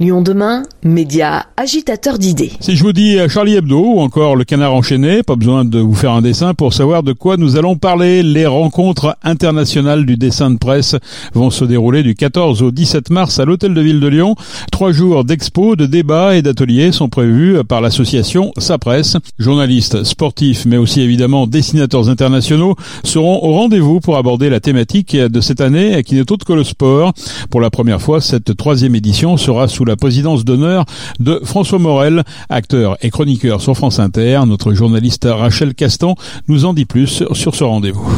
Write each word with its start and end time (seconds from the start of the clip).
Lyon 0.00 0.22
demain, 0.22 0.64
média 0.82 1.46
agitateur 1.56 2.18
d'idées. 2.18 2.50
Si 2.58 2.74
je 2.74 2.82
vous 2.82 2.92
dis 2.92 3.16
Charlie 3.28 3.54
Hebdo 3.54 3.78
ou 3.78 4.00
encore 4.00 4.34
le 4.34 4.42
canard 4.42 4.74
enchaîné, 4.74 5.22
pas 5.22 5.36
besoin 5.36 5.64
de 5.64 5.78
vous 5.78 5.94
faire 5.94 6.10
un 6.10 6.20
dessin 6.20 6.52
pour 6.52 6.74
savoir 6.74 7.04
de 7.04 7.12
quoi 7.12 7.36
nous 7.36 7.56
allons 7.56 7.76
parler. 7.76 8.24
Les 8.24 8.44
rencontres 8.44 9.16
internationales 9.22 10.04
du 10.04 10.16
dessin 10.16 10.50
de 10.50 10.58
presse 10.58 10.96
vont 11.32 11.50
se 11.50 11.64
dérouler 11.64 12.02
du 12.02 12.16
14 12.16 12.62
au 12.62 12.72
17 12.72 13.10
mars 13.10 13.38
à 13.38 13.44
l'Hôtel 13.44 13.72
de 13.72 13.80
Ville 13.80 14.00
de 14.00 14.08
Lyon. 14.08 14.34
Trois 14.72 14.90
jours 14.90 15.22
d'expo, 15.22 15.76
de 15.76 15.86
débats 15.86 16.34
et 16.34 16.42
d'ateliers 16.42 16.90
sont 16.90 17.08
prévus 17.08 17.62
par 17.62 17.80
l'association 17.80 18.50
Sa 18.58 18.78
Presse. 18.78 19.16
Journalistes, 19.38 20.02
sportifs, 20.02 20.66
mais 20.66 20.76
aussi 20.76 21.02
évidemment 21.02 21.46
dessinateurs 21.46 22.08
internationaux 22.08 22.74
seront 23.04 23.44
au 23.44 23.52
rendez-vous 23.52 24.00
pour 24.00 24.16
aborder 24.16 24.50
la 24.50 24.58
thématique 24.58 25.14
de 25.14 25.40
cette 25.40 25.60
année 25.60 26.02
qui 26.02 26.16
n'est 26.16 26.32
autre 26.32 26.44
que 26.44 26.52
le 26.52 26.64
sport. 26.64 27.12
Pour 27.48 27.60
la 27.60 27.70
première 27.70 28.02
fois, 28.02 28.20
cette 28.20 28.56
troisième 28.56 28.96
édition 28.96 29.36
sera 29.36 29.68
sous 29.68 29.83
la 29.84 29.96
présidence 29.96 30.44
d'honneur 30.44 30.84
de 31.20 31.40
François 31.44 31.78
Morel, 31.78 32.22
acteur 32.48 32.96
et 33.02 33.10
chroniqueur 33.10 33.60
sur 33.60 33.76
France 33.76 33.98
Inter. 33.98 34.40
Notre 34.46 34.72
journaliste 34.74 35.26
Rachel 35.30 35.74
Castan 35.74 36.14
nous 36.48 36.64
en 36.64 36.74
dit 36.74 36.84
plus 36.84 37.24
sur 37.32 37.54
ce 37.54 37.64
rendez-vous. 37.64 38.08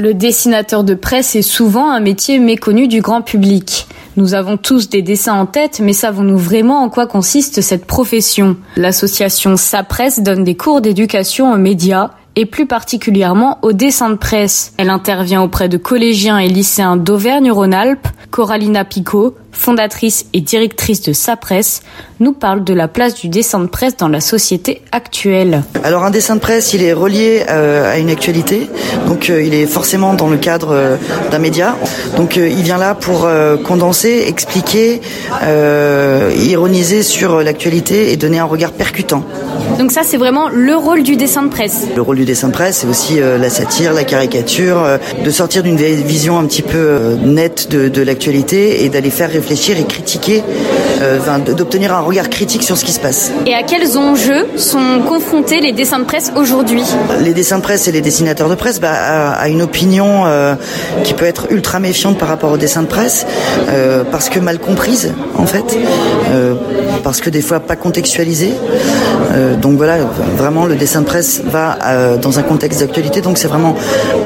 Le 0.00 0.14
dessinateur 0.14 0.82
de 0.82 0.94
presse 0.94 1.36
est 1.36 1.42
souvent 1.42 1.90
un 1.90 2.00
métier 2.00 2.38
méconnu 2.38 2.88
du 2.88 3.02
grand 3.02 3.20
public. 3.20 3.86
Nous 4.16 4.32
avons 4.32 4.56
tous 4.56 4.88
des 4.88 5.02
dessins 5.02 5.34
en 5.34 5.44
tête, 5.44 5.80
mais 5.82 5.92
savons-nous 5.92 6.38
vraiment 6.38 6.82
en 6.82 6.88
quoi 6.88 7.06
consiste 7.06 7.60
cette 7.60 7.84
profession? 7.84 8.56
L'association 8.76 9.58
Sa 9.58 9.82
Presse 9.82 10.22
donne 10.22 10.42
des 10.42 10.56
cours 10.56 10.80
d'éducation 10.80 11.52
aux 11.52 11.58
médias 11.58 12.12
et 12.36 12.46
plus 12.46 12.66
particulièrement 12.66 13.58
au 13.62 13.72
dessin 13.72 14.10
de 14.10 14.16
presse. 14.16 14.72
Elle 14.76 14.90
intervient 14.90 15.42
auprès 15.42 15.68
de 15.68 15.76
collégiens 15.76 16.38
et 16.38 16.48
lycéens 16.48 16.96
d'Auvergne-Rhône-Alpes. 16.96 18.08
Coralina 18.30 18.84
Picot, 18.84 19.34
fondatrice 19.50 20.26
et 20.32 20.40
directrice 20.40 21.02
de 21.02 21.12
Sa 21.12 21.36
Presse, 21.36 21.82
nous 22.20 22.32
parle 22.32 22.62
de 22.62 22.72
la 22.72 22.86
place 22.86 23.14
du 23.14 23.28
dessin 23.28 23.58
de 23.58 23.66
presse 23.66 23.96
dans 23.96 24.08
la 24.08 24.20
société 24.20 24.82
actuelle. 24.92 25.64
Alors 25.82 26.04
un 26.04 26.10
dessin 26.10 26.36
de 26.36 26.40
presse, 26.40 26.72
il 26.72 26.82
est 26.82 26.92
relié 26.92 27.44
euh, 27.48 27.92
à 27.92 27.98
une 27.98 28.08
actualité, 28.08 28.68
donc 29.08 29.30
euh, 29.30 29.42
il 29.42 29.52
est 29.52 29.66
forcément 29.66 30.14
dans 30.14 30.28
le 30.28 30.36
cadre 30.36 30.70
euh, 30.70 30.96
d'un 31.32 31.40
média. 31.40 31.76
Donc 32.16 32.36
il 32.36 32.62
vient 32.62 32.78
là 32.78 32.94
pour 32.94 33.28
condenser, 33.64 34.24
expliquer, 34.28 35.00
ironiser 36.36 37.02
sur 37.02 37.42
l'actualité 37.42 38.12
et 38.12 38.16
donner 38.16 38.38
un 38.38 38.44
regard 38.44 38.72
percutant. 38.72 39.24
Donc 39.80 39.92
ça, 39.92 40.02
c'est 40.04 40.18
vraiment 40.18 40.50
le 40.52 40.76
rôle 40.76 41.02
du 41.02 41.16
dessin 41.16 41.42
de 41.42 41.48
presse. 41.48 41.86
Le 41.96 42.02
rôle 42.02 42.16
du 42.16 42.26
dessin 42.26 42.48
de 42.48 42.52
presse, 42.52 42.76
c'est 42.82 42.86
aussi 42.86 43.18
la 43.18 43.48
satire, 43.48 43.94
la 43.94 44.04
caricature, 44.04 44.86
de 45.24 45.30
sortir 45.30 45.62
d'une 45.62 45.76
vision 45.76 46.38
un 46.38 46.44
petit 46.44 46.60
peu 46.60 47.16
nette 47.24 47.70
de, 47.70 47.88
de 47.88 48.02
l'actualité 48.02 48.84
et 48.84 48.90
d'aller 48.90 49.08
faire 49.08 49.30
réfléchir 49.30 49.78
et 49.78 49.84
critiquer, 49.84 50.42
euh, 51.02 51.18
d'obtenir 51.54 51.94
un 51.94 52.00
regard 52.00 52.28
critique 52.28 52.62
sur 52.62 52.76
ce 52.76 52.84
qui 52.84 52.92
se 52.92 53.00
passe. 53.00 53.32
Et 53.46 53.54
à 53.54 53.62
quels 53.62 53.96
enjeux 53.96 54.46
sont 54.56 55.00
confrontés 55.08 55.60
les 55.60 55.72
dessins 55.72 55.98
de 55.98 56.04
presse 56.04 56.30
aujourd'hui? 56.36 56.82
Les 57.22 57.32
dessins 57.32 57.56
de 57.56 57.62
presse 57.62 57.88
et 57.88 57.92
les 57.92 58.02
dessinateurs 58.02 58.50
de 58.50 58.54
presse 58.54 58.80
bah, 58.80 59.32
à, 59.32 59.48
une 59.48 59.62
opinion 59.62 60.26
euh, 60.26 60.56
qui 61.04 61.14
peut 61.14 61.24
être 61.24 61.46
ultra 61.50 61.80
méfiante 61.80 62.18
par 62.18 62.28
rapport 62.28 62.52
aux 62.52 62.58
dessins 62.58 62.82
de 62.82 62.86
presse, 62.86 63.26
euh, 63.68 64.04
parce 64.10 64.28
que 64.28 64.40
mal 64.40 64.58
comprise 64.58 65.14
en 65.36 65.46
fait, 65.46 65.78
parce 67.02 67.20
que 67.20 67.30
des 67.30 67.40
fois 67.40 67.60
pas 67.60 67.76
contextualisée. 67.76 68.52
donc 69.62 69.69
voilà, 69.76 69.98
vraiment 70.36 70.66
le 70.66 70.74
dessin 70.74 71.00
de 71.00 71.06
presse 71.06 71.42
va 71.44 71.78
dans 72.20 72.38
un 72.38 72.42
contexte 72.42 72.80
d'actualité, 72.80 73.20
donc 73.20 73.38
c'est 73.38 73.48
vraiment 73.48 73.74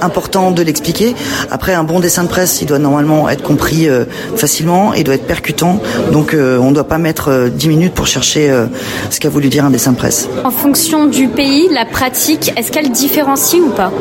important 0.01 0.51
de 0.51 0.63
l'expliquer. 0.63 1.15
Après, 1.51 1.75
un 1.75 1.85
bon 1.85 2.01
dessin 2.01 2.25
de 2.25 2.29
presse, 2.29 2.61
il 2.61 2.67
doit 2.67 2.79
normalement 2.79 3.29
être 3.29 3.43
compris 3.43 3.89
facilement 4.37 4.95
et 4.95 5.05
doit 5.05 5.15
être 5.15 5.27
percutant. 5.27 5.81
Donc 6.13 6.35
euh, 6.35 6.59
on 6.59 6.71
ne 6.71 6.75
doit 6.75 6.89
pas 6.89 6.99
mettre 6.99 7.49
10 7.49 7.67
euh, 7.67 7.69
minutes 7.69 7.95
pour 7.95 8.07
chercher 8.07 8.51
euh, 8.51 8.67
ce 9.11 9.21
qu'a 9.21 9.29
voulu 9.29 9.49
dire 9.49 9.65
un 9.65 9.71
dessin 9.71 9.93
de 9.93 9.97
presse. 9.97 10.29
En 10.45 10.51
fonction 10.51 11.07
du 11.07 11.29
pays, 11.29 11.69
la 11.71 11.85
pratique, 11.85 12.53
est-ce 12.57 12.71
qu'elle 12.71 12.91
différencie 12.91 13.61
ou 13.61 13.71
pas? 13.71 13.93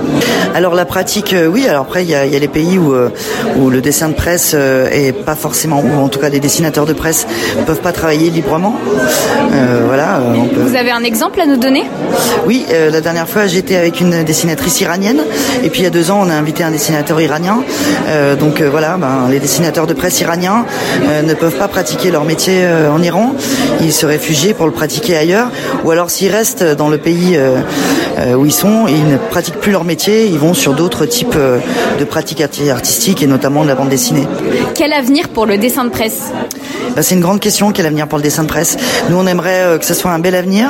Alors 0.53 0.75
la 0.75 0.86
pratique, 0.86 1.36
oui. 1.52 1.67
Alors 1.67 1.83
après, 1.83 2.03
il 2.03 2.09
y 2.09 2.15
a, 2.15 2.26
y 2.26 2.36
a, 2.36 2.39
les 2.39 2.48
pays 2.48 2.77
où, 2.77 2.93
où 3.58 3.70
le 3.70 3.82
dessin 3.82 4.09
de 4.09 4.14
presse 4.14 4.53
est 4.53 5.14
pas 5.14 5.36
forcément, 5.36 5.82
ou 5.82 5.99
en 5.99 6.09
tout 6.09 6.20
cas 6.20 6.30
les 6.30 6.39
dessinateurs 6.39 6.86
de 6.86 6.93
presse 6.93 7.26
ne 7.58 7.64
peuvent 7.64 7.82
pas 7.82 7.92
travailler 7.92 8.30
librement. 8.30 8.76
voilà. 9.87 10.21
Vous 10.55 10.76
avez 10.76 10.92
un 10.92 11.03
exemple 11.03 11.23
à 11.32 11.45
nous 11.45 11.58
donner 11.58 11.84
Oui, 12.45 12.66
la 12.70 13.02
dernière 13.02 13.28
fois 13.28 13.48
j'étais 13.48 13.76
avec 13.76 14.00
une 14.02 14.23
dessinatrice 14.23 14.82
iranienne 14.82 15.22
et 15.64 15.70
puis 15.70 15.82
il 15.82 15.84
y 15.84 15.88
a 15.88 15.89
deux 15.89 16.11
ans 16.11 16.20
on 16.22 16.30
a 16.30 16.34
invité 16.34 16.64
un 16.64 16.72
dessinateur 16.72 17.20
iranien. 17.20 17.64
donc 18.39 18.61
voilà, 18.61 18.98
ben, 18.98 19.28
les 19.30 19.39
dessinateurs 19.39 19.88
de 19.88 19.94
presse 19.94 20.22
iraniens 20.22 20.66
euh, 21.04 21.22
ne 21.22 21.33
peuvent 21.33 21.58
pas 21.58 21.67
pratiquer 21.67 22.12
leur 22.12 22.23
métier 22.23 22.62
euh, 22.64 22.92
en 22.92 23.02
Iran. 23.02 23.33
Ils 23.82 23.94
se 23.94 24.06
réfugient 24.06 24.54
pour 24.54 24.66
le 24.66 24.72
pratiquer 24.72 25.17
ailleurs. 25.17 25.48
Ou 25.83 25.92
alors 25.92 26.10
s'ils 26.10 26.32
restent 26.32 26.64
dans 26.64 26.89
le 26.89 26.98
pays 26.98 27.36
euh, 27.36 28.36
où 28.36 28.45
ils 28.45 28.54
sont, 28.54 28.88
ils 28.88 29.08
ne 29.08 29.17
pratiquent 29.17 29.60
plus 29.60 29.72
leur 29.72 29.83
métier, 29.83 30.28
ils 30.28 30.38
vont 30.38 30.54
sur 30.54 30.73
d'autres 30.73 31.06
types 31.06 31.36
de 31.36 32.04
pratiques 32.06 32.42
artistiques 32.42 33.23
et 33.23 33.28
notamment 33.28 33.64
de 33.64 33.67
la 33.67 33.76
bande 33.76 33.89
dessinée. 33.89 34.28
Quel 34.76 34.94
avenir 34.94 35.30
pour 35.30 35.45
le 35.45 35.58
dessin 35.58 35.86
de 35.86 35.89
presse? 35.89 36.32
Bah, 36.95 37.02
c'est 37.02 37.16
une 37.16 37.22
grande 37.22 37.39
question 37.39 37.72
quel 37.72 37.86
avenir 37.86 38.08
pour 38.08 38.20
le 38.20 38.23
dessin 38.23 38.44
de 38.44 38.48
presse? 38.48 38.78
Nous 39.10 39.17
on 39.17 39.26
aimerait 39.26 39.78
que 39.80 39.86
ce 39.86 39.94
soit 39.94 40.12
un 40.12 40.20
bel 40.20 40.36
avenir. 40.36 40.70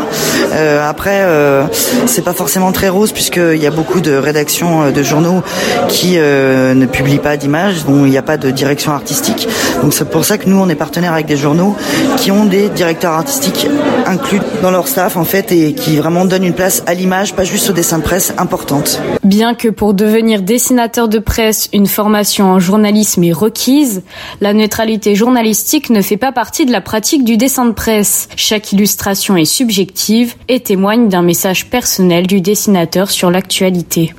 Euh, 0.52 0.88
après 0.88 1.22
euh, 1.24 1.64
c'est 2.06 2.24
pas 2.24 2.34
forcément 2.34 2.72
très 2.72 2.90
rose 2.90 3.12
puisqu'il 3.12 3.62
y 3.62 3.68
a 3.68 3.72
beaucoup 3.72 4.02
de 4.02 4.14
rédactions 4.14 4.92
de 4.92 5.04
journaux 5.04 5.42
qui 5.88 6.18
ne 6.18 6.86
publient 6.86 7.20
pas 7.20 7.38
d'images, 7.38 7.86
dont 7.86 8.06
il 8.06 8.12
n'y 8.12 8.18
a 8.18 8.22
pas 8.22 8.38
de 8.38 8.52
direction 8.52 8.92
artistique. 8.92 9.48
Donc 9.82 9.94
c'est 9.94 10.10
pour 10.10 10.26
ça 10.26 10.38
que 10.38 10.50
nous 10.50 10.58
on 10.58 10.70
est 10.70 10.76
partenaire 10.76 11.14
avec 11.14 11.26
des 11.26 11.38
journaux 11.38 11.76
qui 12.18 12.32
ont 12.32 12.46
des 12.46 12.70
directeurs 12.70 13.14
artistiques 13.14 13.68
inclus 14.06 14.42
dans 14.62 14.72
leur 14.72 14.88
staff 14.88 15.18
en 15.18 15.24
fait 15.24 15.52
et 15.52 15.74
qui 15.74 15.98
vraiment 15.98 16.26
donnent 16.26 16.44
une 16.44 16.54
place 16.54 16.84
à 16.88 16.94
l'image, 16.94 17.34
pas 17.34 17.44
juste 17.44 17.70
au 17.70 17.74
dessin 17.74 17.98
de 17.98 18.04
presse 18.04 18.34
importante. 18.38 19.02
Bien 19.24 19.56
que 19.56 19.70
pour 19.70 19.94
devenir 19.94 20.42
dessinateur 20.42 21.08
de 21.08 21.20
presse, 21.20 21.70
une 21.74 21.88
formation 21.88 22.46
en 22.46 22.60
journalisme 22.60 23.24
est 23.24 23.34
requise, 23.34 24.04
la 24.42 24.54
neutralité 24.54 25.16
journalistique 25.16 25.90
ne 25.90 26.02
fait 26.02 26.18
pas 26.18 26.32
partie 26.32 26.66
de 26.66 26.72
la 26.72 26.82
pratique 26.82 27.24
du 27.24 27.38
dessin 27.38 27.66
de 27.66 27.72
presse. 27.72 28.28
Chaque 28.36 28.72
illustration 28.72 29.38
est 29.38 29.46
subjective 29.46 30.33
et 30.48 30.60
témoigne 30.60 31.10
d'un 31.10 31.22
message 31.22 31.70
personnel 31.70 32.28
du 32.28 32.42
dessinateur 32.42 33.10
sur 33.10 33.32
l'actualité. 33.32 34.14